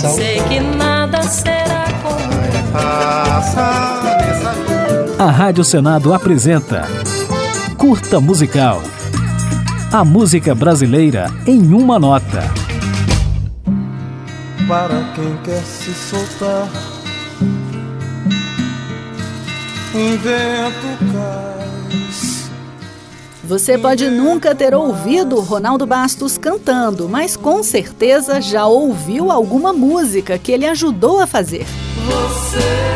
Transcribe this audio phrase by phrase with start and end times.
[0.00, 0.14] Missal.
[0.14, 2.20] Sei que nada será como
[5.18, 6.88] A Rádio Senado apresenta
[7.76, 8.82] Curta Musical.
[9.92, 12.42] A música brasileira em uma nota.
[14.66, 16.68] Para quem quer se soltar,
[19.94, 22.39] um vento cais.
[23.50, 30.38] Você pode nunca ter ouvido Ronaldo Bastos cantando, mas com certeza já ouviu alguma música
[30.38, 31.66] que ele ajudou a fazer.
[32.06, 32.89] Você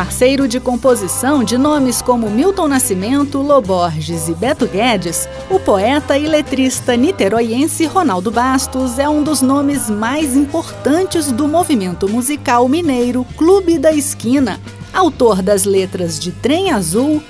[0.00, 6.26] Parceiro de composição de nomes como Milton Nascimento, Loborges e Beto Guedes, o poeta e
[6.26, 13.78] letrista niteroiense Ronaldo Bastos é um dos nomes mais importantes do movimento musical mineiro Clube
[13.78, 14.58] da Esquina,
[14.90, 17.22] autor das letras de Trem Azul,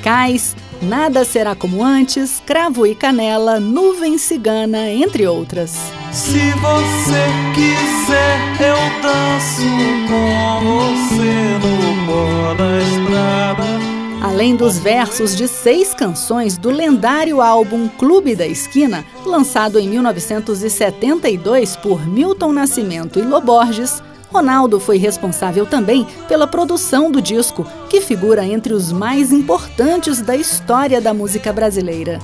[0.00, 5.76] Cais, Nada Será Como Antes, Cravo e Canela, Nuvem Cigana, entre outras.
[6.12, 9.62] Se você quiser, eu danço
[10.08, 10.31] com
[14.42, 21.76] Além dos versos de seis canções do lendário álbum Clube da Esquina, lançado em 1972
[21.76, 28.44] por Milton Nascimento e Loborges, Ronaldo foi responsável também pela produção do disco, que figura
[28.44, 32.18] entre os mais importantes da história da música brasileira.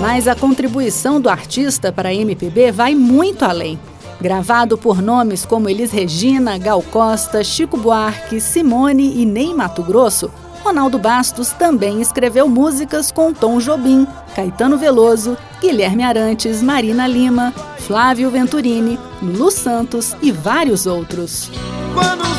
[0.00, 3.80] Mas a contribuição do artista para a MPB vai muito além.
[4.20, 10.30] Gravado por nomes como Elis Regina, Gal Costa, Chico Buarque, Simone e Ney Mato Grosso,
[10.62, 18.30] Ronaldo Bastos também escreveu músicas com Tom Jobim, Caetano Veloso, Guilherme Arantes, Marina Lima, Flávio
[18.30, 21.50] Venturini, Lulu Santos e vários outros.
[21.94, 22.30] Quando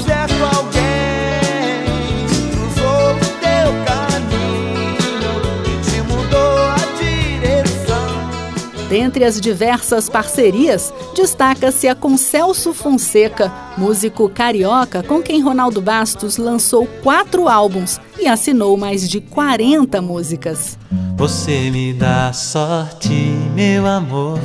[8.91, 16.35] Dentre as diversas parcerias, destaca-se a com Celso Fonseca, músico carioca com quem Ronaldo Bastos
[16.35, 20.77] lançou quatro álbuns e assinou mais de 40 músicas.
[21.15, 23.13] Você me dá sorte,
[23.55, 24.37] meu amor.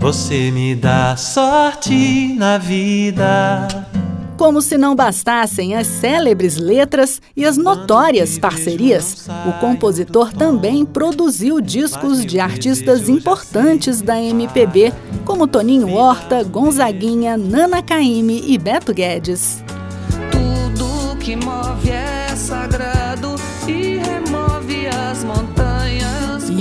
[0.00, 3.83] Você me dá sorte na vida.
[4.36, 11.60] Como se não bastassem as célebres letras e as notórias parcerias, o compositor também produziu
[11.60, 14.92] discos de artistas importantes da MPB,
[15.24, 19.62] como Toninho Horta, Gonzaguinha, Nana Caymmi e Beto Guedes.
[20.30, 21.92] tudo que move
[22.36, 22.93] sagrado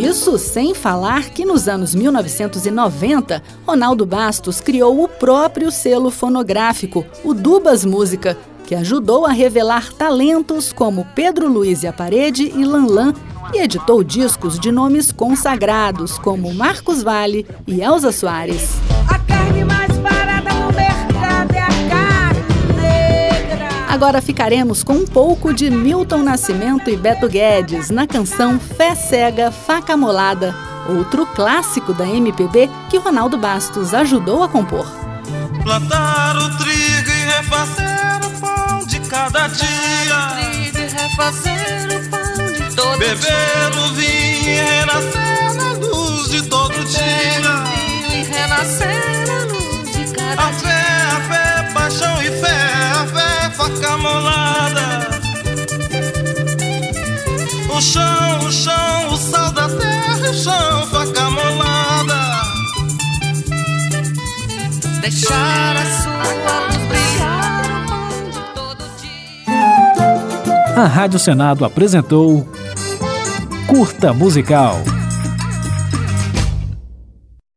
[0.04, 7.34] Isso sem falar que nos anos 1990, Ronaldo Bastos criou o próprio selo fonográfico, o
[7.34, 13.14] Dubas Música, que ajudou a revelar talentos como Pedro Luiz e a Parede e Lanlan
[13.54, 18.83] e editou discos de nomes consagrados como Marcos Vale e Elza Soares.
[23.94, 29.52] Agora ficaremos com um pouco de Milton Nascimento e Beto Guedes na canção Fé Cega,
[29.52, 30.56] Faca Molada,
[30.90, 34.88] outro clássico da MPB que Ronaldo Bastos ajudou a compor.
[35.62, 39.62] Plantar o trigo e refazer o pão de cada dia.
[40.40, 46.42] Trigo e refazer o pão de todo Beber o vinho e renascer na luz de
[46.50, 46.73] todo
[53.98, 55.08] molada.
[57.76, 62.24] O chão, o chão, o sal da terra, o chão, faca molada.
[65.02, 66.24] Deixar a sua
[66.68, 67.86] luz brilhar
[68.32, 70.84] de todo dia.
[70.84, 72.48] A Rádio Senado apresentou
[73.68, 74.93] Curta Musical.